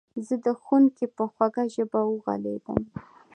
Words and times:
زه 0.27 0.35
د 0.45 0.47
ښوونکي 0.61 1.05
په 1.15 1.23
خوږه 1.33 1.63
ژبه 1.75 1.99
وغولېدم. 2.05 2.81